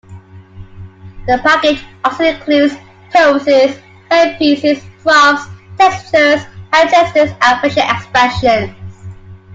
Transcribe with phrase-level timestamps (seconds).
[1.27, 2.73] The package also includes
[3.13, 3.77] poses,
[4.09, 5.43] hair pieces, props,
[5.77, 6.41] textures,
[6.73, 8.75] hand gestures and facial expressions.